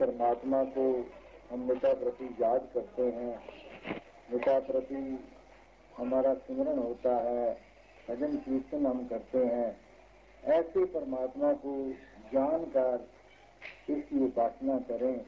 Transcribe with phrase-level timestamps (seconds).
[0.00, 1.06] परमात्मा को
[1.50, 3.40] हम मिटा प्रति याद करते हैं।
[4.32, 5.18] मिटा प्रति
[5.98, 7.56] हमारा सिमरन होता है।
[8.08, 9.76] भजन कीर्तन हम करते हैं।
[10.44, 11.90] ऐसे परमात्मा को
[12.32, 13.08] जानकर
[13.90, 15.20] इसकी उपासना करें,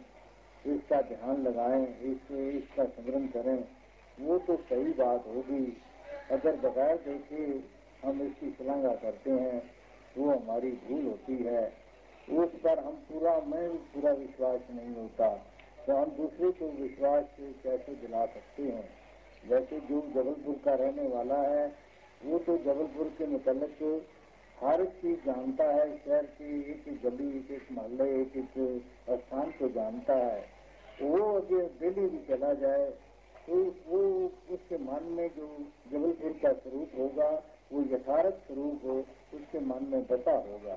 [0.66, 3.64] इसका ध्यान लगाएँ, इससे इसका स्मरण करें।
[4.20, 5.82] वो तो सही बात होगी।
[6.30, 7.44] अगर बगैर देखे
[8.06, 9.62] हम इसकी शलांगा करते हैं,
[10.18, 11.79] वो हमारी भूल होती है।
[12.32, 15.28] उस पर हम पूरा, मैं पूरा विश्वास नहीं होता।
[15.86, 17.24] तो हम दूसरे को विश्वास
[17.64, 18.88] कैसे दिला सकते हैं?
[19.48, 21.66] वैसे जो जबलपुर का रहने वाला है,
[22.24, 24.06] वो तो जबलपुर के मुतलक
[24.60, 29.50] हर चीज़ जानता है, शहर की एक एक गली, एक एक मोहल्ले, एक एक स्थान
[29.50, 30.44] को जानता है।
[31.02, 32.90] वो अगर दिल्ली भी चला जाए
[33.46, 34.00] तो वो
[34.50, 35.46] उसके मन में जो
[35.92, 37.28] जबलपुर का स्वरूप होगा,
[37.72, 38.98] वो यथार्थ स्वरूप हो,
[39.34, 40.74] उसके मन में बता होगा।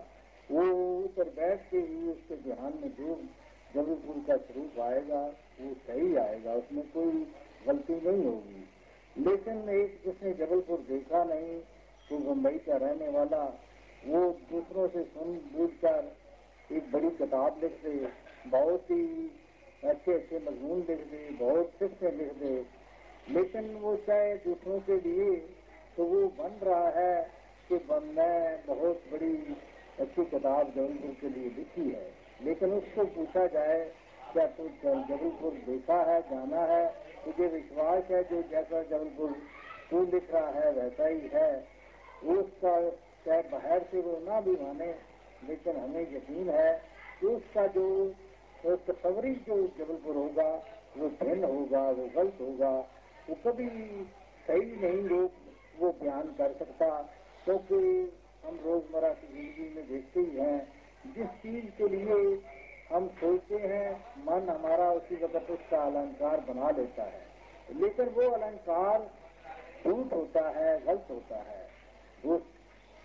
[0.54, 0.64] वो
[0.96, 3.16] ऊपर बैठ के ही उसके ध्यान में जो
[3.76, 5.22] जबलपुर का स्वरूप आएगा,
[5.62, 7.26] वो सही आएगा, उसमें कोई
[7.68, 8.64] गलती नहीं होगी।
[9.16, 11.60] लेकिन एक जिसने जबलपुर देखा नहीं
[12.10, 13.44] तो मुंबई का रहने वाला,
[14.06, 14.20] वो
[14.52, 16.12] दूसरों से सुन बूझ कर
[16.70, 18.08] एक बड़ी किताब लिख दे,
[18.50, 19.32] बहुत ही
[19.84, 22.56] अच्छे अच्छे मजमून लिख दे, बहुत शिक्षे लिख दे।
[23.30, 25.36] लेकिन वो चाहे दूसरों के लिए
[25.98, 27.22] तो वो बन रहा है
[27.70, 29.34] कि मैं बहुत बड़ी
[30.00, 33.80] अच्छी किताब जबलपुर के लिए लिखी है। लेकिन उसको पूछा जाए,
[34.34, 36.86] क्या तू जबलपुर देखा है, जाना है?
[37.26, 39.36] तुझे विश्वास है जो जैसा जबलपुर
[39.92, 41.52] तू लिख रहा है, वैसा ही है।
[42.32, 42.90] उसका
[43.26, 44.88] चाहे बाहर से वो ना भी माने,
[45.44, 46.74] लेकिन हमें यकीन है
[47.20, 47.86] कि उसका जो
[48.66, 50.50] तस्वरी जो जबलपुर होगा,
[50.98, 52.70] वो भिन्न होगा, वो गलत होगा।
[53.30, 53.68] वो कभी
[54.48, 55.32] सही नहीं लोग
[55.80, 56.90] वो बयान कर सकता,
[57.46, 57.80] क्योंकि
[58.46, 60.74] हम रोज़मर्रा की ज़िंदगी में देखते ही हैं,
[61.16, 62.42] जिस चीज़ के लिए
[62.94, 67.22] हम सोचते हैं, मन हमारा उसी वक्त उसका अलंकार बना लेता है।
[67.76, 69.10] लेकिन वो अलंकार
[69.86, 71.68] झूठ होता है, गलत होता है।
[72.26, 72.38] वो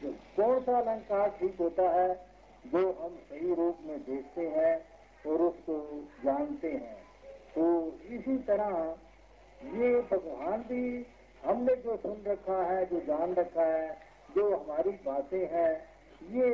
[0.05, 2.27] कौन सा अलंकार ठीक होता है,
[2.67, 4.75] जो हम सही रूप में देखते हैं
[5.27, 6.97] और उसको जानते हैं?
[7.55, 8.97] तो इसी तरह
[9.65, 11.07] ये भगवान भी
[11.45, 15.73] हमने जो सुन रखा है, जो जान रखा है जो हमारी बातें हैं,
[16.33, 16.49] ये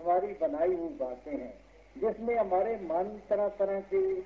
[0.00, 1.54] हमारी बनाई हुई बातें हैं,
[2.00, 4.20] जिसमें हमारे मन तरह तरह के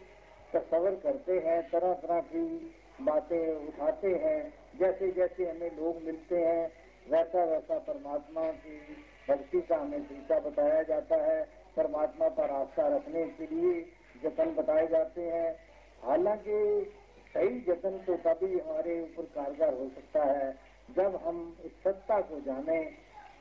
[0.53, 6.73] तस्वर करते हैं, तरह तरह की बातें उठाते हैं, जैसे जैसे हमें लोग मिलते हैं,
[7.11, 11.43] वैसा वैसा परमात्मा की भक्ति का हमें तरीका बताया जाता है,
[11.77, 13.81] परमात्मा पर आस्था रखने के लिए
[14.23, 15.57] जतन बताए जाते हैं।
[16.03, 16.91] हालाँकि
[17.35, 22.41] सही जतन तो तभी हमारे ऊपर कारगर हो सकता है जब हम इस सत्ता को
[22.41, 22.83] जाने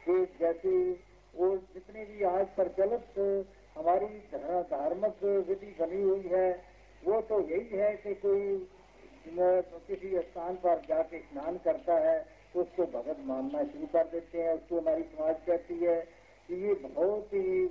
[0.05, 0.71] कि जैसे
[1.33, 3.19] वो जितनी भी आज प्रचलित
[3.77, 4.05] हमारी
[4.69, 6.49] धार्मिक विधि बनी हुई है,
[7.03, 8.67] वो तो यही है कि कोई
[9.87, 12.17] किसी स्थान पर जाके स्नान करता है
[12.53, 15.99] तो उसको भगत मानना शुरू कर देते हैं, उसको हमारी समाज कहती है
[16.49, 17.65] कि ये बहुत ही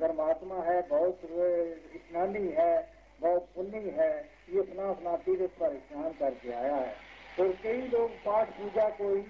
[0.00, 2.74] धर्मात्मा है, बहुत स्नानी है,
[3.20, 4.12] बहुत पुण्य है,
[4.50, 6.94] ये अपना अपना तीर्थ पर स्नान करके आया है।
[7.38, 9.22] और कई लोग पाठ पूजा को ही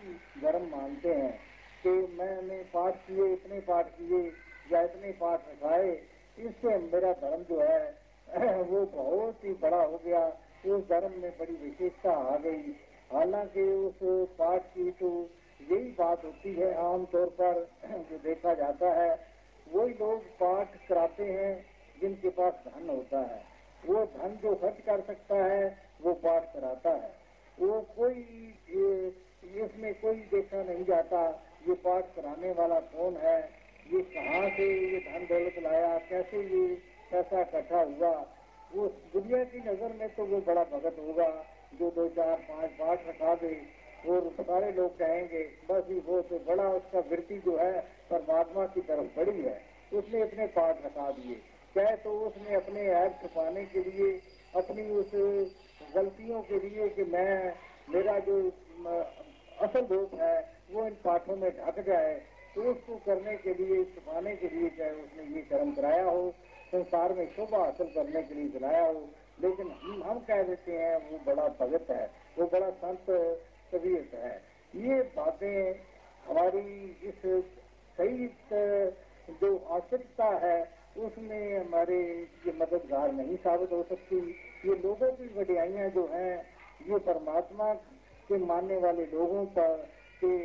[0.43, 1.39] धर्म मानते हैं
[1.83, 4.33] कि मैंने पाठ किए, इतने पाठ किए
[4.73, 5.91] या इतने पाठ रखाए,
[6.39, 7.95] इससे मेरा धर्म जो है,
[8.63, 10.33] वो बहुत ही बड़ा हो गया।
[10.67, 12.77] उस धर्म में बड़ी विशेषता आ गई।
[13.13, 15.31] हालाँकि उस पाठ की तो
[15.71, 17.71] यही बात होती है आमतौर पर,
[18.11, 19.27] जो देखा जाता है,
[19.73, 21.67] वही लोग पाठ कराते हैं
[22.01, 23.45] जिनके पास धन होता है।
[23.87, 27.20] वो धन जो खर्च कर सकता है, वो पाठ कराता है।
[27.61, 28.21] वो कोई
[29.61, 31.21] इसमें कोई देखा नहीं जाता।
[31.69, 33.39] ये पाठ कराने वाला कौन है?
[33.87, 35.97] ये कहाँ से ये धन दौलत लाया?
[36.09, 36.67] कैसे ये
[37.11, 38.13] पैसा इकट्ठा हुआ?
[38.73, 41.29] वो दुनिया की नज़र में तो वो बड़ा भगत होगा,
[41.79, 43.55] जो दो चार पाँच पाठ रखा दे
[44.09, 48.81] और सारे लोग कहेंगे, बस ही वो तो बड़ा उसका वृत्ति जो है, परमात्मा की
[48.83, 49.61] तरफ़ बड़ी है।
[49.93, 51.35] उसने इतने पाठ रखा दिए।
[51.75, 54.13] चाहे तो उसने अपने ऐप छुपाने के लिए
[54.55, 55.11] अपनी उस
[55.95, 57.55] गलतियों के लिए कि मैं,
[57.91, 58.37] मेरा जो
[59.61, 60.37] असल दोष है,
[60.71, 62.15] वो इन पाठों में ढक जाए
[62.55, 66.31] तो उसको करने के लिए, छुपाने के लिए चाहे उसने ये कर्म कराया हो,
[66.71, 69.05] संसार में शोभा हासिल करने के लिए चलाया हो,
[69.43, 73.11] लेकिन हम हम कह देते हैं, वो बड़ा भगत है, वो बड़ा संत
[73.73, 74.35] तबीयत है।
[74.75, 75.75] ये बातें
[76.27, 76.67] हमारी
[77.05, 77.23] इस
[77.99, 78.27] सही,
[79.41, 80.59] जो आवश्यकता है
[81.01, 81.99] उसमें हमारे
[82.47, 84.17] ये मददगार नहीं साबित हो सकती।
[84.65, 86.35] ये लोगों की वडियाइयाँ जो हैं,
[86.89, 87.73] ये परमात्मा
[88.29, 89.89] के मानने वाले लोगों पर
[90.25, 90.39] के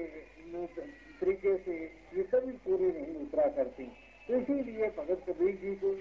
[1.20, 1.74] तरीके से
[2.18, 3.84] ये कभी पूरी नहीं उतरा करती।
[4.30, 5.92] इसीलिए भगत कबीर जी को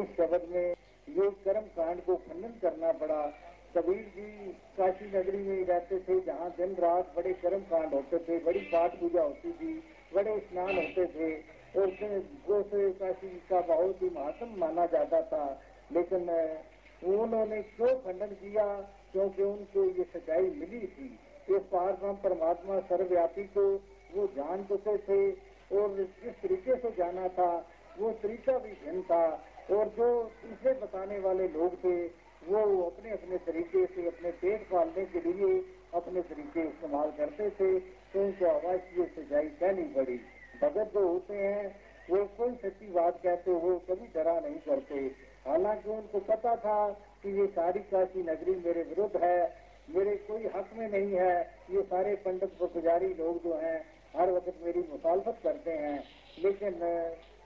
[0.00, 0.68] इस शब्द में
[1.08, 3.20] ये कर्म कांड को खंडन करना पड़ा।
[3.76, 8.38] कबीर जी काशी नगरी में रहते थे, जहाँ दिन रात बड़े कर्म कांड होते थे,
[8.44, 9.72] बड़ी पाठ पूजा होती थी,
[10.14, 11.30] बड़े स्नान होते थे।
[11.76, 11.88] और
[12.48, 15.62] उस काशी का बहुत ही महत्व माना जाता था,
[15.92, 16.20] लेकिन
[17.04, 18.80] उन्होंने क्यों खंडन किया?
[19.12, 21.18] क्योंकि उनको ये सच्चाई मिली थी।
[21.50, 23.76] इस पार परमात्मा सर्वव्यापी को,
[24.14, 25.32] वो जान चुके थे
[25.76, 27.66] और जिस तरीके से जाना था,
[27.98, 32.06] वो तरीका भी भिन्न था। और जो दूसरे बताने वाले लोग थे,
[32.48, 35.64] वो अपने अपने तरीके से, अपने पेट पालने के लिए
[35.94, 40.20] अपने तरीके इस्तेमाल करते थे। तो उनको आवाज़ ये सच्चाई कहनी पड़ी
[40.62, 41.76] भगत जो होते हैं,
[42.10, 44.96] वो कोई सच्ची बात कहते हो कभी डरा नहीं करते।
[45.46, 46.90] हालाँकि उनको पता था
[47.22, 49.54] कि ये सारी काशी नगरी मेरे विरुद्ध है,
[49.90, 53.84] मेरे कोई हक में नहीं है। ये सारे पंडित पुजारी लोग जो हैं,
[54.16, 56.04] हर वक्त मेरी मुखालफत करते हैं।
[56.38, 56.72] लेकिन,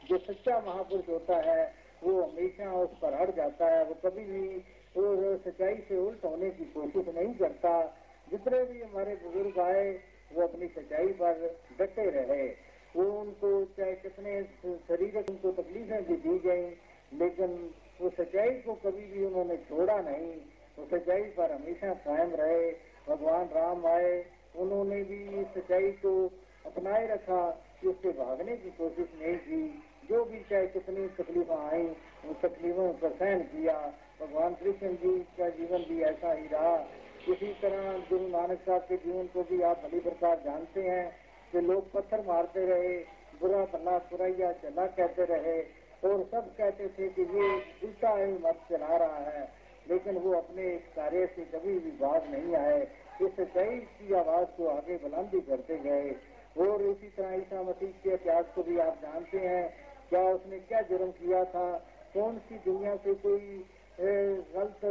[0.09, 1.75] जो सच्चा महापुरुष होता है,
[2.05, 4.59] वो हमेशा उस पर हट जाता है। वो कभी भी
[4.97, 7.97] और सच्चाई से उल्ट होने की कोशिश नहीं करता।
[8.31, 10.01] जितने भी हमारे बुज़ुर्ग आए,
[10.33, 16.39] वो अपनी सच्चाई पर डटे रहे। वो उनको चाहे कितने शरीर उनको तकलीफें भी दी
[16.39, 16.71] गई,
[17.19, 17.71] लेकिन
[18.01, 20.33] वो सच्चाई को कभी भी उन्होंने छोड़ा नहीं।
[20.79, 22.71] वो सच्चाई पर हमेशा कायम रहे,
[23.09, 24.27] भगवान राम आए,
[24.57, 26.31] उन्होंने भी सच्चाई को
[26.67, 27.51] अपनाए रखा
[27.81, 31.83] कि उससे भागने की कोशिश नहीं की। जो भी चाहे कितनी तकलीफें आई,
[32.27, 36.89] उन तकलीफों का सहन किया। भगवान कृष्ण जी का जीवन भी ऐसा ही रहा।
[37.29, 41.61] इसी तरह गुरु नानक साहब के जीवन को भी आप भली प्रकार जानते हैं। कि
[41.61, 42.99] लोग पत्थर मारते रहे,
[43.41, 45.63] बुरा भला सुरैया चला कहते रहे,
[46.05, 47.57] और सब कहते थे कि ये
[47.87, 49.53] उल्टा है, मत चला रहा है।
[49.91, 52.89] लेकिन वो अपने कार्य से कभी भी बाज नहीं आए।
[53.23, 56.17] इस सच्चाई की आवाज़ को आगे बुलंदी करते गए।
[56.59, 59.75] और इसी तरह ईसा मसीह के इतिहास को भी आप जानते हैं।
[60.09, 61.79] क्या उसने क्या जुर्म किया था?
[62.15, 63.65] कौन सी दुनिया से कोई
[64.01, 64.85] गलत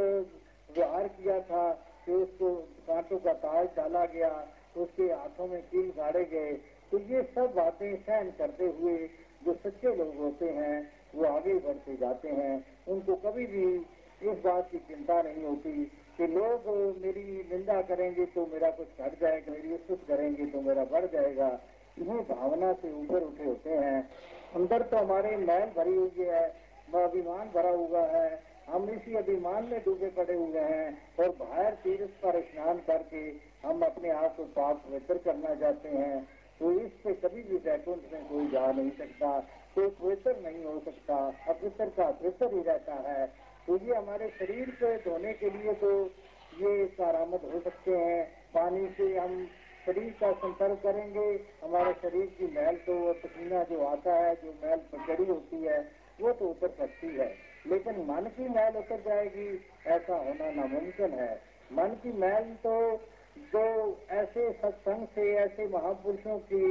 [0.78, 1.74] व्यवहार किया था
[2.06, 4.48] कि उसको कांटों का ताज डाला गया?
[4.80, 6.52] उसके हाथों में कील गाड़े गए।
[6.92, 8.98] तो ये सब बातें सहन करते हुए
[9.46, 12.54] जो सच्चे लोग होते हैं, वो आगे बढ़ते जाते हैं।
[12.88, 13.66] उनको कभी भी
[14.22, 15.84] इस बात की चिंता नहीं होती
[16.18, 16.68] कि लोग
[17.02, 21.48] मेरी निंदा करेंगे तो मेरा कुछ घट जाएगा, मेरी स्तुत करेंगे तो मेरा बढ़ जाएगा।
[21.98, 24.02] इन्हीं भावना से ऊपर उठे होते हैं।
[24.56, 26.44] अंदर तो हमारे मैल भरी हुई है
[26.96, 28.28] अभिमान भरा हुआ है।
[28.70, 30.88] हम इसी अभिमान में डूबे पड़े हुए हैं
[31.20, 33.22] और बाहर तीर्थ पर स्नान करके
[33.64, 36.24] हम अपने आप को पाप पवित्र करना चाहते हैं।
[36.60, 39.40] तो इससे कभी भी वैकुंठ में कोई जा नहीं सकता,
[39.76, 41.16] कोई पवित्र नहीं हो सकता
[41.50, 43.26] अपवित्र का अपवित्र ही रहता है।
[43.68, 45.92] तो ये हमारे शरीर को धोने के लिए तो
[46.60, 48.24] ये कारामद हो सकते हैं।
[48.54, 49.46] पानी से हम
[49.86, 51.28] शरीर का संपर्क करेंगे,
[51.64, 55.80] हमारे शरीर की मैल तो पसीना जो आता है, जो मैल पकड़ी होती है,
[56.20, 57.28] वो तो उतर सकती है।
[57.70, 61.42] लेकिन मन की मैल उतर जाएगी, ऐसा होना नामुमकिन है।
[61.74, 62.98] मन की मैल तो
[63.38, 66.66] जो ऐसे सत्संग से, ऐसे महापुरुषों की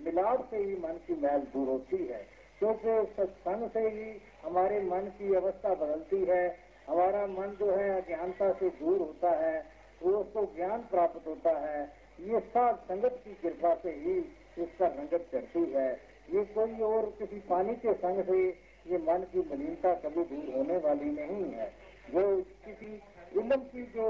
[0.00, 2.26] मिलाप से ही मन की मैल दूर होती है।
[2.58, 6.56] क्योंकि सत्संग से ही हमारे मन की अवस्था बदलती है।
[6.88, 9.66] हमारा मन जो है अज्ञानता से दूर होता है,
[10.02, 14.18] वो उसको ज्ञान प्राप्त होता है। ये सब संगत की कृपा से ही
[14.62, 15.92] इसका रंगत चढ़ती है।
[16.30, 20.76] ये कोई और किसी पानी के संग से ये मन की मलिनता कभी दूर होने
[20.78, 21.68] वाली नहीं है।
[22.10, 22.22] जो
[22.64, 22.92] किसी
[23.36, 24.06] इलम की जो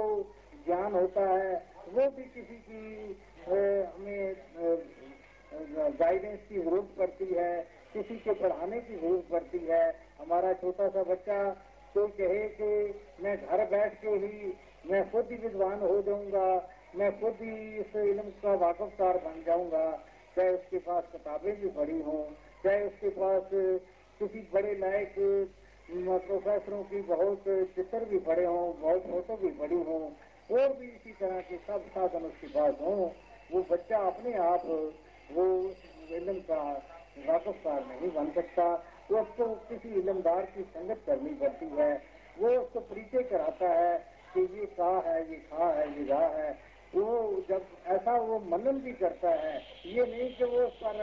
[0.67, 1.55] ज्ञान होता है,
[1.89, 3.17] वो भी किसी की
[3.49, 4.37] हमें
[5.99, 7.61] गाइडेंस की ज़रूरत पड़ती है,
[7.93, 9.85] किसी के पढ़ाने की ज़रूरत पड़ती है।
[10.21, 11.39] हमारा छोटा सा बच्चा
[11.95, 14.53] कोई कहे कि, मैं घर बैठ के ही,
[14.87, 16.49] मैं खुद ही विद्वान हो जाऊँगा,
[16.97, 19.91] मैं खुद ही इस इलम का वाकफकार बन जाऊँगा।
[20.37, 22.25] चाहे उसके पास किताबें भी पढ़ी हों,
[22.65, 23.43] चाहे उसके पास
[24.19, 25.15] किसी बड़े लायक
[25.91, 27.45] प्रोफेसरों की बहुत
[27.77, 30.03] चित्र भी पढ़े हों, बहुत फ़ोटो भी पढ़ी हों,
[30.51, 33.09] और भी इसी तरह के सब साधन उसके पास हों,
[33.53, 34.67] वो बच्चा अपने आप,
[35.33, 35.45] वो
[36.11, 36.63] इलम का
[37.29, 38.67] वाकफदार नहीं बन सकता।
[39.11, 41.93] वो उसको किसी इलमदार की संगत करनी पड़ती है।
[42.39, 43.99] वो उसको परिचय कराता है
[44.35, 46.51] कि ये कहा है, ये खा है, ये रहा है।
[46.95, 47.07] वो
[47.49, 51.01] जब ऐसा वो मनन भी करता है, ये नहीं कि वो उस पर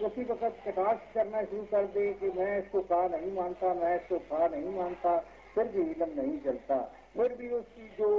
[0.00, 4.18] उसी वक्त कटाक्ष करना शुरू कर दे कि मैं इसको कहा नहीं मानता, मैं इसको
[4.28, 5.16] कहा नहीं मानता,
[5.54, 6.76] फिर भी इलम नहीं चलता
[7.16, 8.10] फिर भी उसकी जो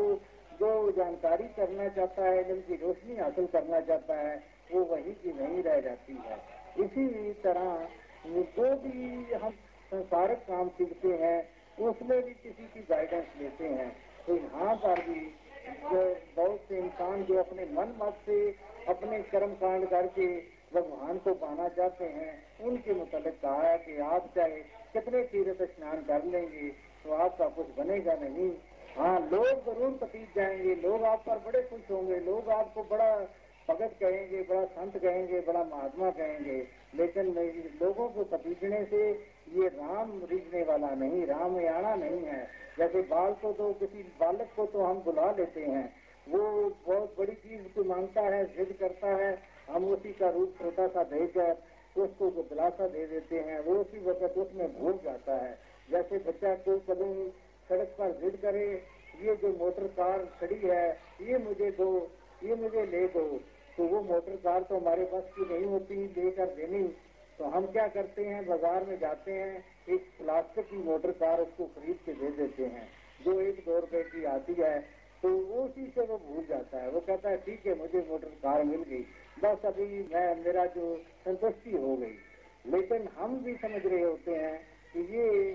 [0.59, 4.35] जो जानकारी करना चाहता है, इलम की रोशनी हासिल करना चाहता है,
[4.71, 6.37] वो वही की नहीं रह जाती है।
[6.85, 7.87] इसी तरह
[8.27, 9.51] जो भी हम
[9.91, 11.37] संसारिक काम सीखते हैं,
[11.81, 13.89] उसमें भी किसी की गाइडेंस लेते हैं।
[14.27, 15.19] तो यहाँ पर भी
[16.35, 18.37] बहुत से इंसान जो अपने मन मत से
[18.89, 20.27] अपने कर्म कांड करके
[20.71, 24.61] भगवान को पाना चाहते हैं, उनके मुताबिक कहा है कि आप चाहे
[24.93, 26.69] कितने तीर्थ स्नान कर लेंगे
[27.03, 28.51] तो आपका कुछ बनेगा नहीं।
[28.97, 33.15] हाँ लोग ज़रूर पतीत जाएँगे, लोग आप पर बड़े खुश होंगे, लोग आपको बड़ा
[33.69, 36.57] भगत कहेंगे, बड़ा संत कहेंगे, बड़ा महात्मा कहेंगे।
[36.95, 37.27] लेकिन
[37.81, 39.09] लोगों को पतीजने से
[39.53, 42.47] ये राम रिझने वाला नहीं राम याना नहीं है।
[42.77, 45.85] जैसे बाल को तो किसी बालक को तो हम बुला लेते हैं।
[46.27, 46.39] वो
[46.87, 49.31] बहुत बड़ी चीज़ को माँगता है, जिद करता है
[49.69, 51.57] हम उसी का रूप छोटा सा देकर
[51.95, 55.57] उसको दिलासा दे देते हैं, वो उसी वक्त उसमें भूल जाता है।
[55.89, 57.29] जैसे बच्चा कोई कभी
[57.69, 58.65] सड़क पर जिद करे,
[59.21, 60.89] ये जो मोटर कार खड़ी है,
[61.21, 61.89] ये मुझे दो,
[62.41, 63.23] ये मुझे ले दो
[63.77, 66.83] तो वो मोटर कार तो हमारे पास की नहीं होती, लेकर देनी।
[67.39, 71.65] तो हम क्या करते हैं, बाज़ार में जाते हैं, एक प्लास्टिक की मोटर कार उसको
[71.75, 72.87] खरीद के दे देते हैं।
[73.19, 74.73] जो एक दो रुपए की आती है
[75.23, 78.27] तो वो उसी से वो भूल जाता है। वो कहता है, ठीक है, मुझे मोटर
[78.27, 79.05] कार मिल गई।
[79.43, 82.15] बस अभी मैं, मेरा जो संतुष्टि हो गई।
[82.65, 84.61] लेकिन हम भी समझ रहे होते हैं
[84.93, 85.51] कि ये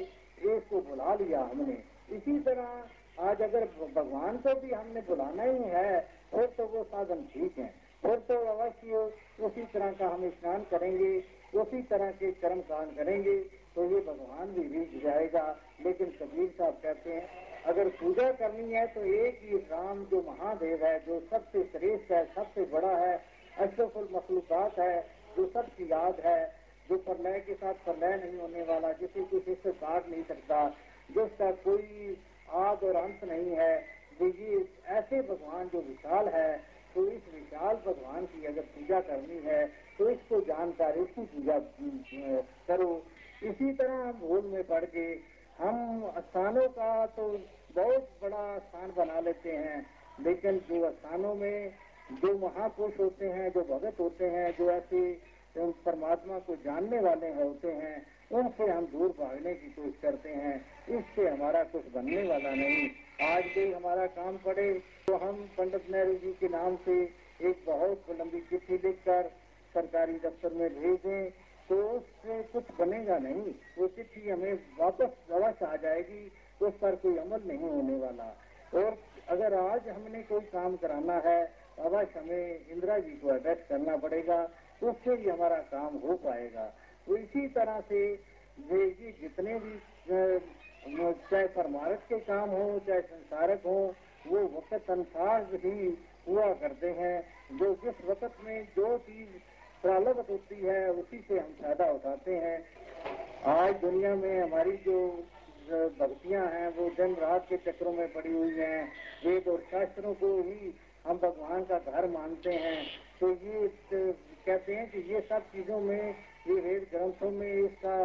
[0.56, 1.82] इसको बुला लिया हमने।
[2.16, 2.84] इसी तरह
[3.20, 7.74] आज अगर भगवान को भी हमने बुलाना ही है, फिर तो वो साधन ठीक है।
[8.02, 9.12] फिर तो अवश्य
[9.44, 13.38] उसी तरह का हम स्नान करेंगे, उसी तरह के कर्म कांड करेंगे
[13.74, 17.28] तो ये भगवान भी बीत जाएगा। लेकिन कबीर साहब कहते हैं
[17.64, 22.24] अगर पूजा करनी है तो एक ही राम जो महादेव है, जो सबसे श्रेष्ठ है,
[22.34, 23.14] सबसे बड़ा है
[23.56, 25.00] अशरफुल मखलूकत है,
[25.36, 26.40] जो सबकी याद है,
[26.88, 30.66] जो प्रलय के साथ प्रलय नहीं होने वाला, जिसे कुछ इससे काट नहीं सकता
[31.10, 32.16] जिसका कोई
[32.56, 33.74] आद और अंत नहीं है
[34.14, 34.58] ये
[34.90, 36.50] ऐसे भगवान जो विशाल है
[36.94, 39.64] तो इस विशाल भगवान की अगर पूजा करनी है
[39.98, 41.58] तो इसको जानकर इसकी पूजा
[42.68, 42.90] करो।
[43.42, 45.04] इसी तरह हम भूल में पड़ के
[45.58, 47.28] हम स्थानों का तो
[47.74, 49.86] बहुत बड़ा स्थान बना लेते हैं,
[50.20, 51.72] लेकिन जो स्थानों में
[52.12, 55.00] जो महापुरुष होते हैं, जो भगत होते हैं, जो ऐसे
[55.56, 57.96] परमात्मा को जानने वाले होते हैं,
[58.32, 60.54] उनसे हम दूर भागने की कोशिश करते हैं।
[60.90, 62.88] इससे हमारा कुछ बनने वाला नहीं।
[63.26, 64.72] आज भी हमारा काम पड़े
[65.06, 67.00] तो हम पंडित नेहरू जी के नाम से
[67.40, 69.30] एक बहुत लंबी चिट्ठी लिखकर
[69.74, 71.30] सरकारी दफ्तर में भेज। दें
[71.68, 76.22] तो उससे कुछ बनेगा नहीं। वो चिट्ठी हमें वापस अवश्य आ जाएगी,
[76.60, 78.28] उस पर कोई अमल नहीं होने वाला।
[78.74, 78.96] और
[79.28, 81.40] अगर आज हमने कोई काम कराना है,
[81.80, 84.42] अवश्य हमें इंदिरा जी को एड्रेस करना पड़ेगा
[84.80, 86.64] तो उससे भी हमारा काम हो पाएगा।
[87.06, 93.94] तो इसी तरह से ये जितने भी चाहे परमारत के काम हो, चाहे संसारक हो,
[94.26, 95.88] वो वक्त अनुसार ही
[96.28, 97.16] हुआ करते हैं।
[97.52, 99.28] जो जिस वक्त में जो चीज़
[99.84, 102.58] प्रालब्ध होती है, उसी से हम फ़ायदा उठाते हैं।
[103.46, 104.96] आज दुनिया में हमारी जो
[105.98, 108.84] भक्तियाँ हैं, वो दिन रात के चक्रों में पड़ी हुई हैं।
[109.26, 110.72] वेद और शास्त्रों को ही
[111.04, 112.80] हम भगवान का घर मानते हैं।
[113.20, 116.14] तो ये कहते हैं कि ये सब चीज़ों में,
[116.48, 117.98] ये वेद ग्रंथों में इसका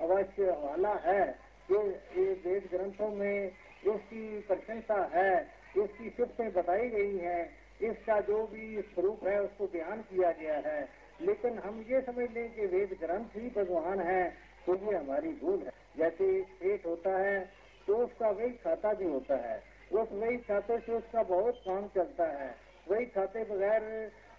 [0.00, 1.22] अवश्य हवाला है।
[1.68, 1.84] ये
[2.16, 5.30] ये वेद ग्रंथों में इसकी प्रशंसा है,
[5.76, 7.42] इसकी सिफतें बताई गई हैं।
[7.82, 10.82] इसका जो भी स्वरूप है, उसको बयान किया गया है।
[11.20, 14.24] लेकिन हम ये समझ लें कि वेद ग्रंथ ही भगवान है
[14.66, 16.26] तो ये हमारी भूल है। जैसे
[16.60, 17.38] पेट होता है
[17.86, 22.26] तो उसका वही खाता भी होता है। उस वही खाते से उसका बहुत काम चलता
[22.32, 22.54] है।
[22.90, 23.82] वही खाते बगैर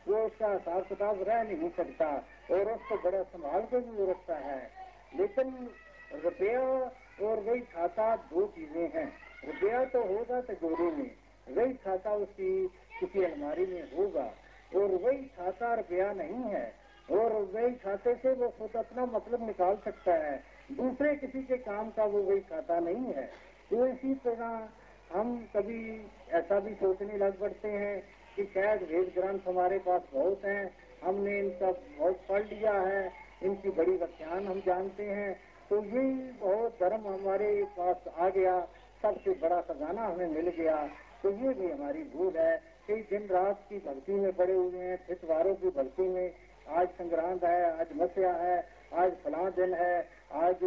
[0.08, 2.08] वो उसका हिसाब किताब रह नहीं सकता
[2.52, 4.62] और उसको बड़ा संभाल के भी रखता है।
[5.16, 5.54] लेकिन
[6.24, 6.62] रुपया
[7.22, 9.08] और वही खाता दो चीज़ें हैं।
[9.46, 11.12] रुपया तो होगा तो तिजोरी में,
[11.48, 12.68] वही खाता उसकी
[13.00, 14.26] किसी अलमारी में होगा।
[14.76, 16.74] और वही खाता रुपया नहीं है।
[17.12, 21.90] और वही खाते से वो खुद अपना मतलब निकाल सकता है। दूसरे किसी के काम
[21.90, 23.26] का वो वही खाता नहीं है।
[23.70, 24.70] तो इसी तरह
[25.14, 28.04] हम कभी ऐसा भी सोचने लग पड़ते हैं
[28.36, 33.12] कि शायद वेद ग्रंथ हमारे पास बहुत हैं। हमने इनका बहुत पढ़ लिया है।
[33.44, 35.40] इनकी बड़ी व्याख्यान हम जानते हैं।
[35.70, 38.68] तो ये बहुत धर्म हमारे पास आ गया।
[39.02, 40.90] सबसे बड़ा खजाना हमें मिल गया।
[41.24, 44.98] तो ये भी हमारी भूल है। कई दिन रात की भक्ति में पड़े हुए हैं
[45.08, 46.34] फिटवारों की भक्ति में।
[46.70, 48.58] आज संक्रांत है, आज मस्या है,
[48.94, 49.96] आज फला दिन है,
[50.34, 50.64] आज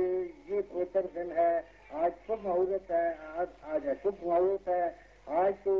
[0.51, 3.07] ये पवित्र दिन है, आज शुभ मुहूर्त है,
[3.37, 4.89] आज आज अशुभ मुहूर्त है।
[5.37, 5.77] आज तो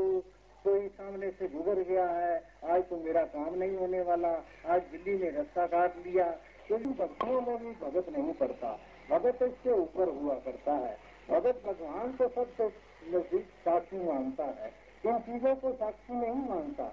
[0.63, 4.31] कोई सामने से गुजर गया है, आज तो मेरा काम नहीं होने वाला,
[4.65, 6.33] आज दिल्ली ने रास्ता काट लिया।
[6.71, 8.77] इन भक्तों में भी भगत नहीं करता
[9.09, 10.97] भगत इससे ऊपर हुआ करता है।
[11.29, 12.65] भगत भगवान को सबसे
[13.09, 14.71] नज़दीक साक्षी मानता है।
[15.05, 16.83] इन चीज़ों को साक्षी नहीं मानता।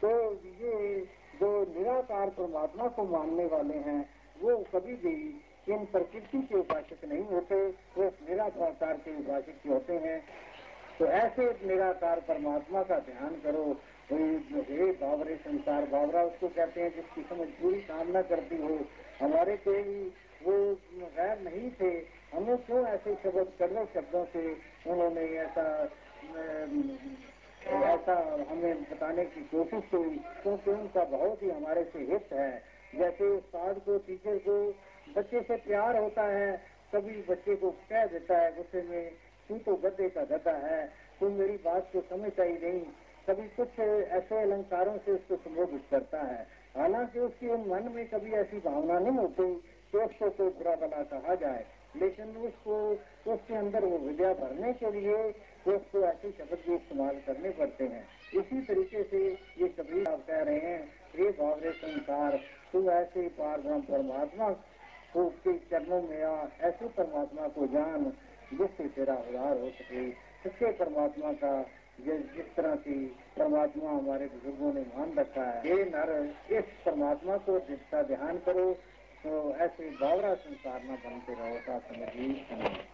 [0.00, 1.00] तो ये
[1.40, 4.00] जो निराकार परमात्मा को मानने वाले हैं,
[4.40, 5.14] वो कभी भी
[5.68, 7.56] इन प्रकृति के उपासक नहीं होते,
[7.96, 10.20] वो निराकार के उपासक होते हैं।
[10.98, 13.64] तो ऐसे निराकार परमात्मा का ध्यान करो।
[14.12, 18.78] हे बाबरे संसार बाबरा उसको कहते हैं, जिसकी समझ पूरी कामना करती हो।
[19.20, 20.52] हमारे कोई वो
[20.94, 21.90] गैर नहीं थे।
[22.34, 24.42] हमें क्यों ऐसे शब्द कड़वे शब्दों से
[24.86, 25.64] उन्होंने ऐसा
[27.66, 32.62] ऐसा हमें बताने की कोशिश की क्योंकि उनका बहुत ही हमारे से हित है।
[32.94, 34.74] जैसे उस्ताद को, टीचर को
[35.16, 36.62] बच्चे से प्यार होता है
[36.94, 39.10] कभी बच्चे को कह देता है, गुस्से में,
[39.48, 42.86] तू तो गद्दे का गद्दा है, तू मेरी बात को समझता ही नहीं।
[43.30, 48.58] कभी कुछ ऐसे अलंकारों से उसको संबोधित करता है। हालाँकि उसके मन में कभी ऐसी
[48.58, 49.54] भावना नहीं होती
[49.92, 52.76] कि उसको कोई बुरा भला कहा जाए। लेकिन उसको,
[53.32, 55.16] उसके अंदर वो विद्या भरने के लिए
[55.66, 59.18] उसको ऐसे शब्द भी इस्तेमाल करने पड़ते हैं। इसी तरीके से
[59.58, 60.80] ये कबीर आप कह रहे हैं
[61.18, 62.40] ये भावरे संसार,
[62.72, 64.50] तू ऐसे पार परमात्मा
[65.14, 68.04] को के चरणों में आ, ऐसे परमात्मा को जान,
[68.52, 70.10] जिससे तेरा उधार हो सके।
[70.44, 71.62] सच्चे परमात्मा का
[72.00, 73.06] जिस तरह की
[73.38, 78.76] परमात्मा हमारे बुज़ुर्गों ने मान रखा है ये नर, इस परमात्मा को जिसका ध्यान करो
[79.24, 82.93] तो ऐसे बावरा संसार में बनते रहो सा समझिए